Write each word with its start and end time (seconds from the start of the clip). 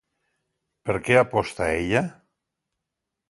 Per 0.89 0.95
què 1.09 1.19
aposta 1.19 1.67
ella? 1.73 2.03